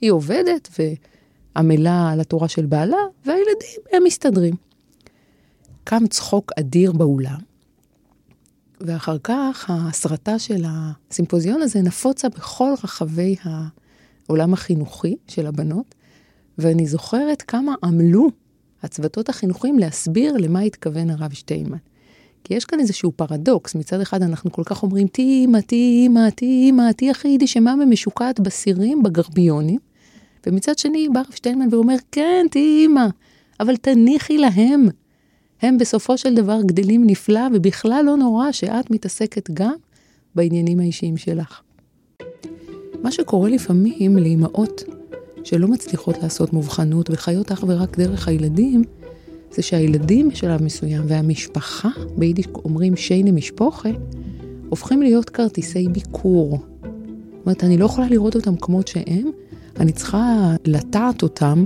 [0.00, 0.68] היא עובדת
[1.56, 2.96] ועמלה על התורה של בעלה,
[3.26, 4.54] והילדים, הם מסתדרים.
[5.84, 7.51] קם צחוק אדיר באולם,
[8.86, 15.94] ואחר כך ההסרטה של הסימפוזיון הזה נפוצה בכל רחבי העולם החינוכי של הבנות,
[16.58, 18.28] ואני זוכרת כמה עמלו
[18.82, 21.78] הצוותות החינוכיים להסביר למה התכוון הרב שטיינמן.
[22.44, 26.30] כי יש כאן איזשהו פרדוקס, מצד אחד אנחנו כל כך אומרים, תהי אימא, תהי אימא,
[26.30, 29.78] תהי אימא, תהי הכי יידישמה ומשוקעת בסירים, בגרביונים,
[30.46, 33.06] ומצד שני בא הרב שטיינמן ואומר, כן, תהי אימא,
[33.60, 34.88] אבל תניחי להם.
[35.62, 39.74] הם בסופו של דבר גדלים נפלא, ובכלל לא נורא שאת מתעסקת גם
[40.34, 41.60] בעניינים האישיים שלך.
[43.02, 44.84] מה שקורה לפעמים לאימהות
[45.44, 48.82] שלא מצליחות לעשות מובחנות וחיות אך ורק דרך הילדים,
[49.50, 53.88] זה שהילדים בשלב מסוים והמשפחה, ביידיש אומרים שיינה משפוחה,
[54.68, 56.50] הופכים להיות כרטיסי ביקור.
[56.50, 59.30] זאת אומרת, אני לא יכולה לראות אותם כמות שהם,
[59.80, 61.64] אני צריכה לטעת אותם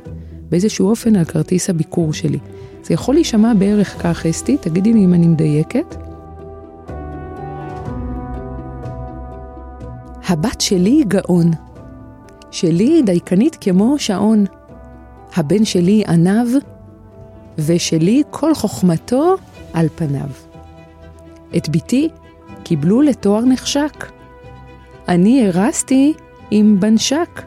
[0.51, 2.39] באיזשהו אופן על כרטיס הביקור שלי.
[2.87, 5.97] זה יכול להישמע בערך כך, אסתי, תגידי לי אם אני מדייקת.
[10.29, 11.51] הבת שלי גאון.
[12.51, 14.45] שלי דייקנית כמו שעון.
[15.37, 16.49] הבן שלי ענב,
[17.59, 19.37] ושלי כל חוכמתו
[19.73, 20.29] על פניו.
[21.57, 22.09] את בתי
[22.65, 24.07] קיבלו לתואר נחשק.
[25.09, 26.15] אני הרסתי
[26.51, 27.43] עם בנשק.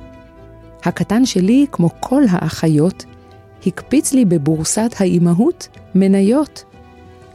[0.83, 3.05] הקטן שלי, כמו כל האחיות,
[3.65, 6.63] הקפיץ לי בבורסת האימהות מניות.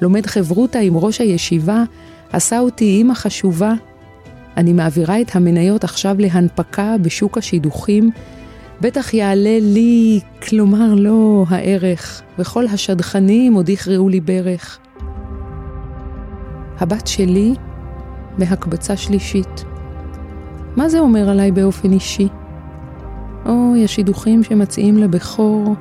[0.01, 1.85] לומד חברותה עם ראש הישיבה,
[2.33, 3.73] עשה אותי אימא חשובה.
[4.57, 8.11] אני מעבירה את המניות עכשיו להנפקה בשוק השידוכים.
[8.81, 14.79] בטח יעלה לי, כלומר לא הערך, וכל השדכנים עוד יכרעו לי ברך.
[16.79, 17.55] הבת שלי
[18.39, 19.65] בהקבצה שלישית.
[20.77, 22.29] מה זה אומר עליי באופן אישי?
[23.47, 25.75] אוי, השידוכים שמציעים לבכור,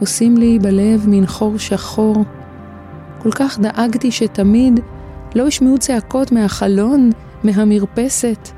[0.00, 2.16] עושים לי בלב מין חור שחור.
[3.18, 4.80] כל כך דאגתי שתמיד
[5.34, 7.10] לא ישמעו צעקות מהחלון,
[7.44, 8.48] מהמרפסת.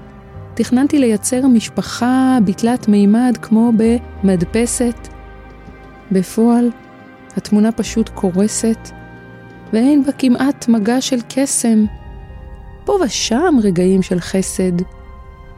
[0.55, 5.09] תכננתי לייצר משפחה בתלת מימד כמו במדפסת.
[6.13, 6.71] בפועל,
[7.37, 8.79] התמונה פשוט קורסת,
[9.73, 11.85] ואין בה כמעט מגע של קסם.
[12.85, 14.73] פה ושם רגעים של חסד.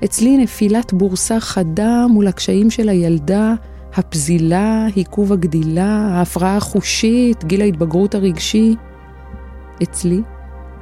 [0.04, 3.54] אצלי נפילת בורסה חדה מול הקשיים של הילדה,
[3.94, 8.76] הפזילה, עיכוב הגדילה, ההפרעה החושית, גיל ההתבגרות הרגשי.
[9.82, 10.22] אצלי,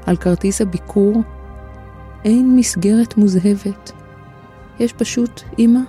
[0.07, 1.23] על כרטיס הביקור,
[2.25, 3.93] אין מסגרת מוזהבת.
[4.81, 5.81] יש פשוט אימא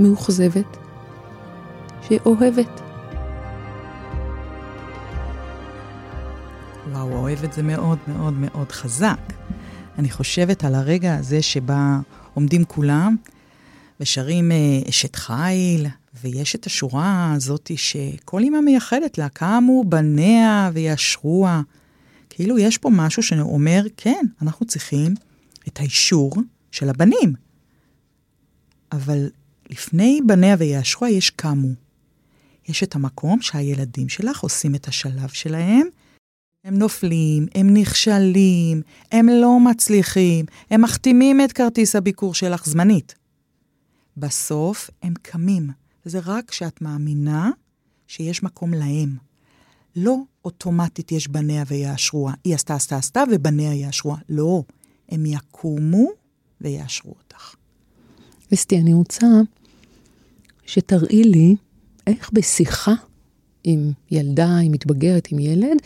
[0.00, 0.76] מאוכזבת,
[2.08, 2.80] שאוהבת.
[6.92, 9.32] וואו, אוהבת זה מאוד מאוד מאוד חזק.
[9.98, 11.98] אני חושבת על הרגע הזה שבה
[12.34, 13.16] עומדים כולם
[14.00, 14.56] ושרים אה,
[14.88, 15.86] אשת חיל,
[16.20, 21.62] ויש את השורה הזאת שכל אימא מייחדת לה, קמו בניה וישרוה.
[22.30, 25.14] כאילו יש פה משהו שאומר, כן, אנחנו צריכים
[25.68, 26.32] את האישור
[26.72, 27.34] של הבנים.
[28.92, 29.30] אבל
[29.70, 31.68] לפני בניה וישרוה יש קמו.
[32.68, 35.86] יש את המקום שהילדים שלך עושים את השלב שלהם.
[36.64, 43.14] הם נופלים, הם נכשלים, הם לא מצליחים, הם מחתימים את כרטיס הביקור שלך זמנית.
[44.16, 45.70] בסוף הם קמים,
[46.06, 47.50] וזה רק כשאת מאמינה
[48.06, 49.16] שיש מקום להם.
[49.96, 52.32] לא אוטומטית יש בניה ויאשרוה.
[52.44, 54.16] היא עשתה, עשתה, עשתה, ובניה יאשרוה.
[54.28, 54.62] לא,
[55.08, 56.08] הם יקומו
[56.60, 57.54] ויאשרו אותך.
[58.54, 59.26] אסתי, אני רוצה
[60.66, 61.56] שתראי לי
[62.06, 62.94] איך בשיחה
[63.64, 65.76] עם ילדה, עם מתבגרת, עם ילד,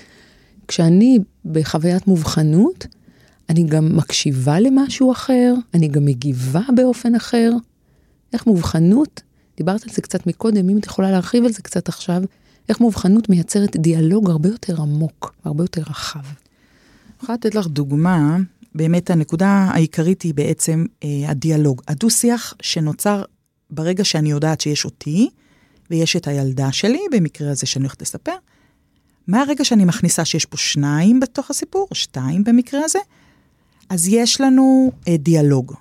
[0.68, 2.86] כשאני בחוויית מובחנות,
[3.48, 7.52] אני גם מקשיבה למשהו אחר, אני גם מגיבה באופן אחר.
[8.32, 9.22] איך מובחנות,
[9.60, 12.22] דיברת על זה קצת מקודם, אם את יכולה להרחיב על זה קצת עכשיו,
[12.68, 16.18] איך מובחנות מייצרת דיאלוג הרבה יותר עמוק, הרבה יותר רחב.
[16.18, 18.36] אני יכולה לתת לך דוגמה,
[18.74, 23.22] באמת הנקודה העיקרית היא בעצם אה, הדיאלוג, הדו-שיח שנוצר
[23.70, 25.28] ברגע שאני יודעת שיש אותי,
[25.90, 28.34] ויש את הילדה שלי, במקרה הזה שאני הולכת לספר,
[29.26, 32.98] מהרגע שאני מכניסה שיש פה שניים בתוך הסיפור, או שתיים במקרה הזה,
[33.88, 35.74] אז יש לנו אה, דיאלוג.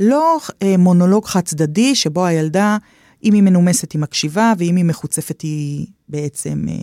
[0.00, 2.76] לא אה, מונולוג חד צדדי, שבו הילדה,
[3.24, 6.74] אם היא מנומסת היא מקשיבה, ואם היא מחוצפת היא בעצם אה,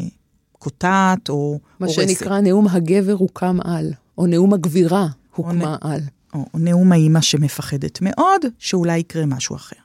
[0.60, 1.60] קוטעת או הורסת.
[1.80, 6.02] מה שנקרא נאום הגבר הוקם על, או נאום הגבירה הוקמה או על.
[6.34, 9.76] או, או נאום האימא שמפחדת מאוד, שאולי יקרה משהו אחר.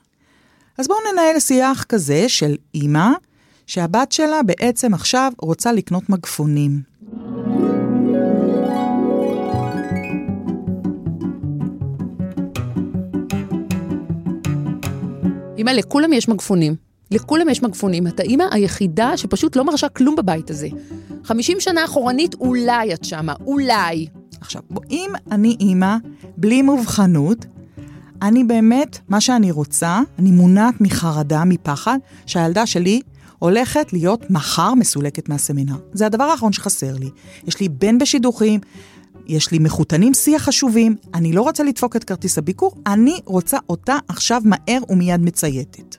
[0.77, 3.09] אז בואו ננהל שיח כזה של אימא,
[3.67, 6.81] שהבת שלה בעצם עכשיו רוצה לקנות מגפונים.
[15.63, 16.75] אמא, לכולם יש מגפונים.
[17.11, 18.07] לכולם יש מגפונים.
[18.07, 20.67] את האימא היחידה שפשוט לא מרשה כלום בבית הזה.
[21.23, 24.07] 50 שנה אחורנית, אולי את שמה, אולי.
[24.41, 25.95] עכשיו, אם אני אימא,
[26.37, 27.45] בלי מובחנות,
[28.21, 33.01] אני באמת, מה שאני רוצה, אני מונעת מחרדה, מפחד, שהילדה שלי
[33.39, 35.75] הולכת להיות מחר מסולקת מהסמינר.
[35.93, 37.09] זה הדבר האחרון שחסר לי.
[37.47, 38.59] יש לי בן בשידוכים,
[39.27, 43.97] יש לי מחותנים שיח חשובים, אני לא רוצה לדפוק את כרטיס הביקור, אני רוצה אותה
[44.07, 45.95] עכשיו מהר ומיד מצייתת.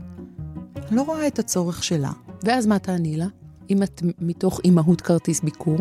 [0.90, 2.10] לא רואה את הצורך שלה.
[2.42, 3.26] ואז מה תעני לה?
[3.70, 5.78] אם את מתוך אימהות כרטיס ביקור?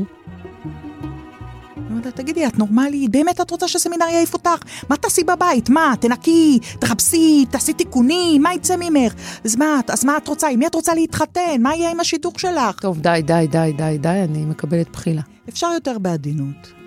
[2.15, 3.11] תגידי, את נורמלית?
[3.11, 4.63] באמת את רוצה שהסמינר יעיף אותך?
[4.89, 5.69] מה תעשי בבית?
[5.69, 9.13] מה, תנקי, תחפשי, תעשי תיקונים, מה יצא ממך?
[9.45, 10.47] אז מה, אז מה את רוצה?
[10.47, 11.61] עם מי את רוצה להתחתן?
[11.61, 12.79] מה יהיה עם השידוך שלך?
[12.79, 15.21] טוב, די, די, די, די, די, אני מקבלת בחילה.
[15.49, 16.82] אפשר יותר בעדינות.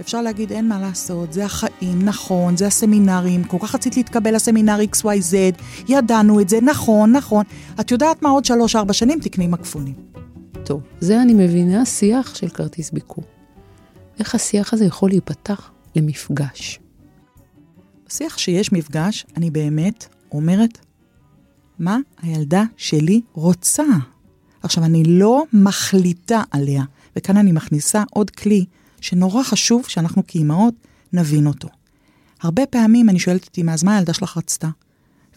[0.00, 4.78] אפשר להגיד, אין מה לעשות, זה החיים, נכון, זה הסמינרים, כל כך רצית להתקבל לסמינר
[4.92, 7.44] XYZ, ידענו את זה, נכון, נכון.
[7.80, 9.94] את יודעת מה, עוד שלוש-ארבע שנים תקני מקפונים.
[10.64, 13.24] טוב, זה אני מבינה שיח של כרטיס ביקור.
[14.18, 16.80] איך השיח הזה יכול להיפתח למפגש?
[18.08, 20.78] בשיח שיש מפגש, אני באמת אומרת,
[21.78, 23.84] מה הילדה שלי רוצה?
[24.62, 26.82] עכשיו, אני לא מחליטה עליה,
[27.16, 28.64] וכאן אני מכניסה עוד כלי
[29.00, 30.74] שנורא חשוב שאנחנו כאימהות
[31.12, 31.68] נבין אותו.
[32.42, 34.68] הרבה פעמים אני שואלת אותי, אז מה הילדה שלך רצתה?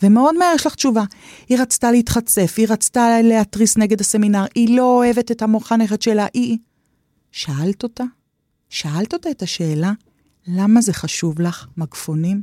[0.04, 1.04] ומאוד מהר יש לך תשובה.
[1.50, 6.58] היא רצתה להתחצף, היא רצתה להתריס נגד הסמינר, היא לא אוהבת את המוחנכת שלה, היא...
[7.32, 8.04] שאלת אותה?
[8.70, 9.92] שאלת אותה את השאלה,
[10.48, 12.42] למה זה חשוב לך, מגפונים?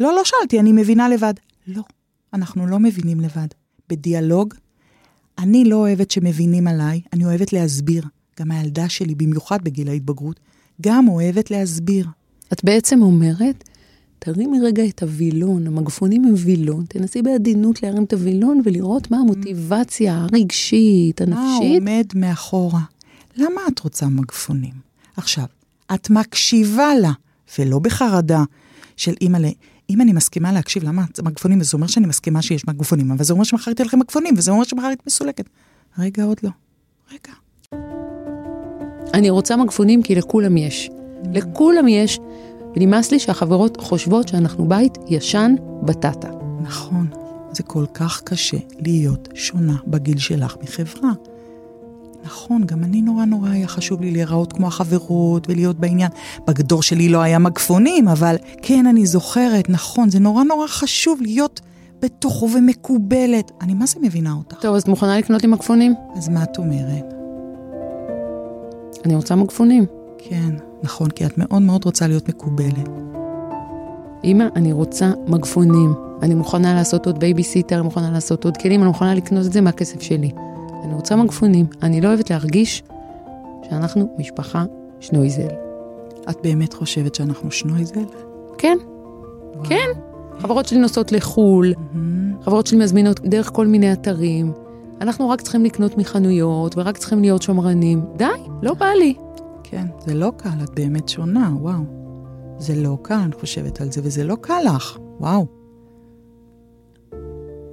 [0.00, 1.34] לא, לא שאלתי, אני מבינה לבד.
[1.66, 1.82] לא,
[2.34, 3.48] אנחנו לא מבינים לבד.
[3.88, 4.54] בדיאלוג,
[5.38, 8.04] אני לא אוהבת שמבינים עליי, אני אוהבת להסביר.
[8.40, 10.40] גם הילדה שלי, במיוחד בגיל ההתבגרות,
[10.80, 12.06] גם אוהבת להסביר.
[12.52, 13.64] את בעצם אומרת,
[14.18, 20.16] תרימי רגע את הווילון, המגפונים הם וילון, תנסי בעדינות להרים את הווילון ולראות מה המוטיבציה
[20.16, 21.82] הרגשית, הנפשית.
[21.82, 22.80] מה עומד מאחורה?
[23.36, 24.74] למה את רוצה מגפונים?
[25.16, 25.44] עכשיו,
[25.94, 27.12] את מקשיבה לה,
[27.58, 28.44] ולא בחרדה
[28.96, 29.46] של אימא ל...
[29.90, 31.62] אם אני מסכימה להקשיב, למה מגפונים?
[31.62, 34.64] זה אומר שאני מסכימה שיש מגפונים, אבל זה אומר שמחר תהיה לכם מגפונים, וזה אומר
[34.64, 35.44] שמחר את מסולקת.
[35.98, 36.50] רגע, עוד לא.
[37.12, 37.32] רגע.
[39.14, 40.90] אני רוצה מגפונים כי לכולם יש.
[41.34, 42.20] לכולם יש,
[42.76, 46.28] ונמאס לי שהחברות חושבות שאנחנו בית ישן בטטה.
[46.62, 47.06] נכון,
[47.52, 51.10] זה כל כך קשה להיות שונה בגיל שלך מחברה.
[52.24, 56.10] נכון, גם אני נורא נורא היה חשוב לי להיראות כמו החברות ולהיות בעניין.
[56.46, 61.60] בגדור שלי לא היה מגפונים, אבל כן, אני זוכרת, נכון, זה נורא נורא חשוב להיות
[62.00, 63.50] בתוכו ומקובלת.
[63.60, 64.56] אני מה זה מבינה אותך?
[64.60, 65.94] טוב, אז את מוכנה לקנות לי מגפונים?
[66.16, 67.17] אז מה את אומרת?
[69.04, 69.86] אני רוצה מגפונים.
[70.18, 72.88] כן, נכון, כי את מאוד מאוד רוצה להיות מקובלת.
[74.24, 75.94] אמא, אני רוצה מגפונים.
[76.22, 79.60] אני מוכנה לעשות עוד בייביסיטר, אני מוכנה לעשות עוד כלים, אני מוכנה לקנות את זה
[79.60, 80.30] מהכסף שלי.
[80.84, 81.66] אני רוצה מגפונים.
[81.82, 82.82] אני לא אוהבת להרגיש
[83.70, 84.64] שאנחנו משפחה
[85.00, 85.48] שנויזל.
[86.30, 88.04] את באמת חושבת שאנחנו שנויזל?
[88.58, 88.78] כן,
[89.54, 89.64] וואו.
[89.64, 89.88] כן.
[90.38, 92.42] חברות שלי נוסעות לחו"ל, מהמם.
[92.42, 94.52] חברות שלי מזמינות דרך כל מיני אתרים.
[95.00, 98.04] אנחנו רק צריכים לקנות מחנויות, ורק צריכים להיות שמרנים.
[98.16, 98.24] די,
[98.62, 99.14] לא בא לי.
[99.62, 101.82] כן, זה לא קל, את באמת שונה, וואו.
[102.58, 105.46] זה לא קל, אני חושבת על זה, וזה לא קל לך, וואו.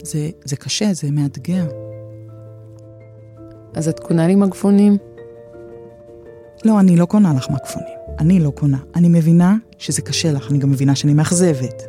[0.03, 1.67] זה, זה קשה, זה מאתגר.
[3.73, 4.97] אז את קונה לי מגפונים?
[6.65, 7.95] לא, אני לא קונה לך מגפונים.
[8.19, 8.77] אני לא קונה.
[8.95, 11.83] אני מבינה שזה קשה לך, אני גם מבינה שאני מאכזבת.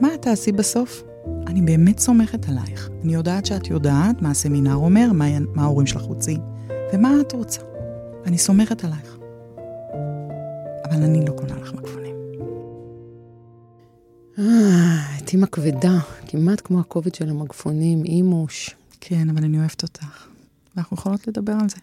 [0.00, 1.04] מה את תעשי בסוף?
[1.46, 2.88] אני באמת סומכת עלייך.
[3.04, 6.40] אני יודעת שאת יודעת מה הסמינר אומר, מה, מה ההורים שלך רוצים,
[6.92, 7.60] ומה את רוצה.
[8.26, 9.16] אני סומכת עלייך.
[10.84, 12.14] אבל אני לא קונה לך מגפונים.
[14.38, 18.76] אה, את אימא כבדה, כמעט כמו הכובד של המגפונים, אימוש.
[19.00, 20.26] כן, אבל אני אוהבת אותך.
[20.76, 21.76] ואנחנו יכולות לדבר על זה.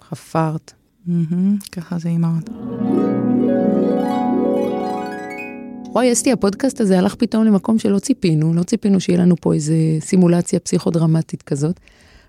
[0.00, 0.72] חפרת.
[1.06, 2.50] מהמם, ככה זה אימהות.
[5.98, 9.74] וואי, אסתי, הפודקאסט הזה הלך פתאום למקום שלא ציפינו, לא ציפינו שיהיה לנו פה איזה
[10.00, 11.80] סימולציה פסיכודרמטית כזאת.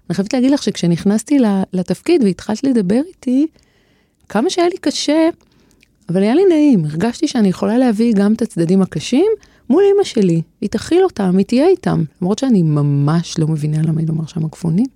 [0.10, 1.38] אני חייבת להגיד לך שכשנכנסתי
[1.74, 3.48] לתפקיד והתחלת לדבר איתי,
[4.30, 5.30] כמה שהיה לי קשה,
[6.10, 9.32] אבל היה לי נעים, הרגשתי שאני יכולה להביא גם את הצדדים הקשים
[9.70, 14.00] מול אמא שלי, היא תכיל אותם, היא תהיה איתם, למרות שאני ממש לא מבינה למה
[14.00, 14.88] היא לא מרשה מגפונים.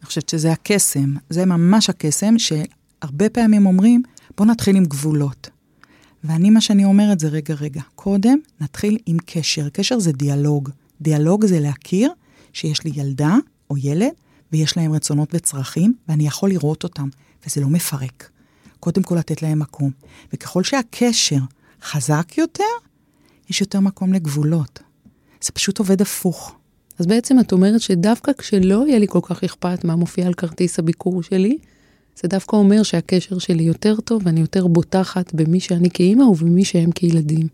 [0.00, 4.02] אני חושבת שזה הקסם, זה ממש הקסם שהרבה פעמים אומרים,
[4.36, 5.53] בוא נתחיל עם גבולות.
[6.24, 9.68] ואני, מה שאני אומרת זה, רגע, רגע, קודם נתחיל עם קשר.
[9.68, 10.70] קשר זה דיאלוג.
[11.00, 12.12] דיאלוג זה להכיר
[12.52, 13.36] שיש לי ילדה
[13.70, 14.12] או ילד,
[14.52, 17.08] ויש להם רצונות וצרכים, ואני יכול לראות אותם,
[17.46, 18.30] וזה לא מפרק.
[18.80, 19.90] קודם כל לתת להם מקום.
[20.32, 21.38] וככל שהקשר
[21.82, 22.64] חזק יותר,
[23.50, 24.82] יש יותר מקום לגבולות.
[25.40, 26.54] זה פשוט עובד הפוך.
[26.98, 30.78] אז בעצם את אומרת שדווקא כשלא יהיה לי כל כך אכפת מה מופיע על כרטיס
[30.78, 31.58] הביקור שלי,
[32.22, 36.90] זה דווקא אומר שהקשר שלי יותר טוב ואני יותר בוטחת במי שאני כאימא ובמי שהם
[36.90, 37.48] כילדים.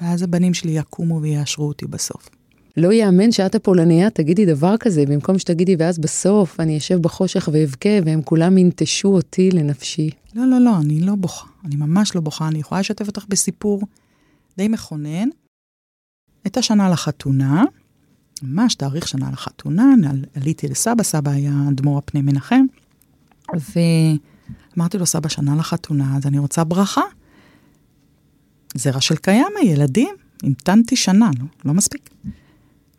[0.00, 2.28] ואז הבנים שלי יקומו ויאשרו אותי בסוף.
[2.76, 7.88] לא יאמן שאת הפולניה תגידי דבר כזה, במקום שתגידי, ואז בסוף אני אשב בחושך ואבכה,
[8.04, 10.10] והם כולם ינטשו אותי לנפשי.
[10.34, 11.46] לא, לא, לא, אני לא בוכה.
[11.64, 12.48] אני ממש לא בוכה.
[12.48, 13.82] אני יכולה לשתף אותך בסיפור
[14.56, 15.28] די מכונן.
[16.44, 17.64] הייתה שנה לחתונה,
[18.42, 19.94] ממש תאריך שנה לחתונה,
[20.34, 22.64] עליתי לסבא, סבא היה אדמו"ר הפני מנחם,
[23.52, 27.02] ואמרתי לו, סבא, שנה לחתונה, אז אני רוצה ברכה.
[28.74, 32.10] זרע של קיים, הילדים, המתנתי שנה, לא, לא מספיק.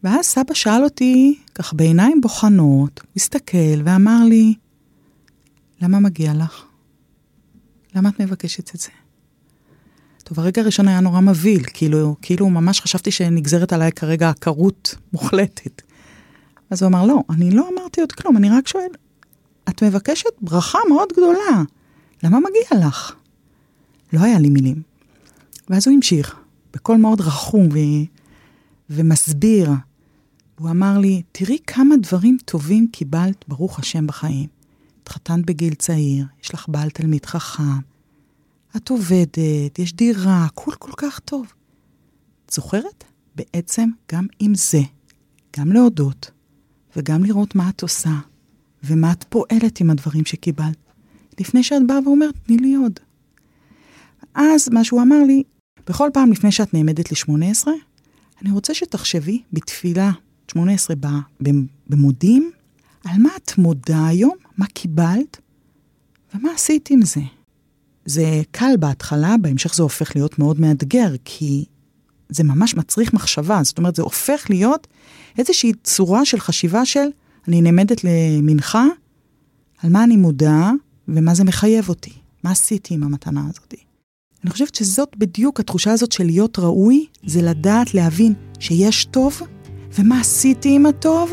[0.04, 4.54] ואז סבא שאל אותי, כך בעיניים בוחנות, הסתכל ואמר לי,
[5.82, 6.64] למה מגיע לך?
[7.96, 8.90] למה את מבקשת את זה?
[10.24, 15.82] טוב, הרגע הראשון היה נורא מבהיל, כאילו, כאילו ממש חשבתי שנגזרת עליי כרגע עקרות מוחלטת.
[16.70, 18.92] אז הוא אמר, לא, אני לא אמרתי עוד כלום, אני רק שואל,
[19.70, 21.64] את מבקשת ברכה מאוד גדולה,
[22.24, 23.16] למה מגיע לך?
[24.14, 24.82] לא היה לי מילים.
[25.70, 26.36] ואז הוא המשיך,
[26.74, 27.78] בקול מאוד רחום ו...
[28.90, 29.72] ומסביר.
[30.60, 34.48] הוא אמר לי, תראי כמה דברים טובים קיבלת, ברוך השם, בחיים.
[35.02, 37.80] התחתנת בגיל צעיר, יש לך בעל תלמיד חכם,
[38.76, 41.54] את עובדת, יש דירה, הכול כל כך טוב.
[42.46, 43.04] את זוכרת?
[43.36, 44.82] בעצם גם עם זה,
[45.58, 46.32] גם להודות,
[46.96, 48.14] וגם לראות מה את עושה,
[48.84, 50.78] ומה את פועלת עם הדברים שקיבלת,
[51.40, 53.00] לפני שאת באה ואומרת, תני לי עוד.
[54.36, 55.44] אז מה שהוא אמר לי,
[55.88, 57.68] בכל פעם לפני שאת נעמדת ל-18,
[58.42, 60.12] אני רוצה שתחשבי בתפילה
[60.52, 60.96] 18
[61.90, 62.52] במודים,
[63.06, 65.38] על מה את מודה היום, מה קיבלת,
[66.36, 67.22] ומה עשית עם זה.
[68.06, 71.66] זה קל בהתחלה, בהמשך זה הופך להיות מאוד מאתגר, כי
[72.30, 73.64] זה ממש מצריך מחשבה.
[73.64, 74.88] זאת אומרת, זה הופך להיות
[75.38, 77.08] איזושהי צורה של חשיבה של,
[77.48, 78.86] אני נעמדת למנחה,
[79.84, 80.72] על מה אני מודה
[81.08, 82.12] ומה זה מחייב אותי.
[82.44, 83.74] מה עשיתי עם המתנה הזאת?
[84.44, 89.42] אני חושבת שזאת בדיוק התחושה הזאת של להיות ראוי, זה לדעת להבין שיש טוב,
[90.00, 91.32] ומה עשיתי עם הטוב,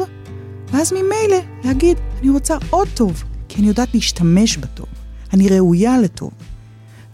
[0.73, 4.87] ואז ממילא להגיד, אני רוצה עוד טוב, כי אני יודעת להשתמש בטוב.
[5.33, 6.31] אני ראויה לטוב.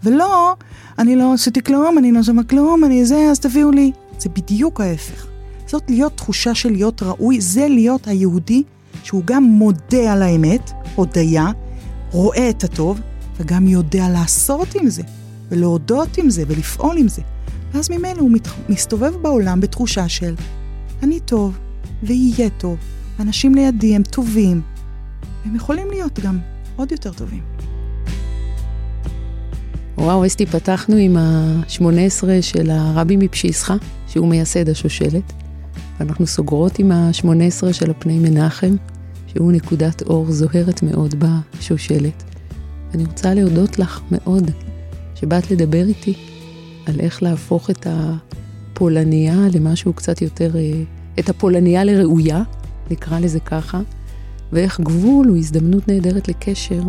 [0.03, 0.55] ולא,
[0.99, 3.91] אני לא עשיתי כלום, אני לא שמה כלום, אני זה, אז תביאו לי.
[4.19, 5.27] זה בדיוק ההפך.
[5.67, 8.63] זאת להיות תחושה של להיות ראוי, זה להיות היהודי
[9.07, 11.47] שהוא גם מודה על האמת, הודיה,
[12.11, 12.99] רואה את הטוב,
[13.37, 15.03] וגם יודע לעשות עם זה,
[15.49, 17.21] ולהודות עם זה, ולפעול עם זה.
[17.73, 20.35] ואז ממילא הוא מת, מסתובב בעולם בתחושה של
[21.03, 21.57] אני טוב,
[22.03, 22.77] ויהיה טוב,
[23.19, 24.61] אנשים לידי הם טובים,
[25.45, 26.39] הם יכולים להיות גם
[26.75, 27.41] עוד יותר טובים.
[29.97, 33.75] וואו, אסתי, פתחנו עם ה-18 של הרבי מפשיסחה,
[34.07, 35.33] שהוא מייסד השושלת,
[35.99, 38.75] ואנחנו סוגרות עם ה-18 של הפני מנחם,
[39.27, 42.23] שהוא נקודת אור זוהרת מאוד בשושלת.
[42.91, 44.51] ואני רוצה להודות לך מאוד
[45.15, 46.13] שבאת לדבר איתי
[46.85, 50.83] על איך להפוך את הפולניה למשהו קצת יותר, אה,
[51.19, 52.43] את הפולניה לראויה,
[52.91, 53.81] נקרא לזה ככה,
[54.51, 56.81] ואיך גבול הוא הזדמנות נהדרת לקשר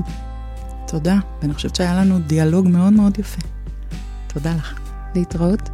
[0.87, 3.41] תודה, ואני חושבת שהיה לנו דיאלוג מאוד מאוד יפה.
[4.27, 4.79] תודה לך.
[5.15, 5.71] להתראות.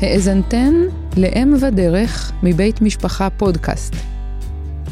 [0.00, 0.74] האזנתן
[1.16, 3.94] לאם ודרך מבית משפחה פודקאסט.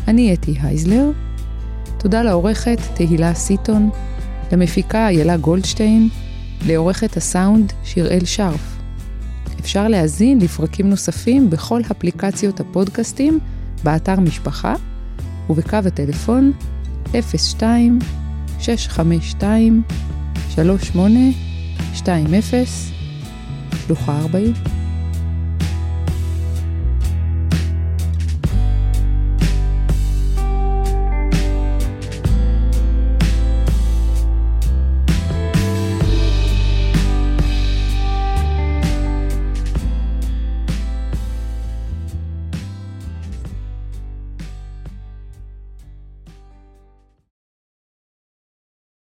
[0.09, 1.11] אני אתי הייזלר.
[1.99, 3.91] תודה לעורכת תהילה סיטון,
[4.53, 6.09] למפיקה איילה גולדשטיין,
[6.67, 8.77] לעורכת הסאונד שיראל שרף.
[9.61, 13.39] אפשר להאזין לפרקים נוספים בכל אפליקציות הפודקאסטים,
[13.85, 14.75] באתר משפחה
[15.51, 16.53] ובקו הטלפון
[17.13, 17.99] 02
[18.61, 19.83] 652
[20.55, 22.95] 3820
[23.87, 24.74] שלוחה 40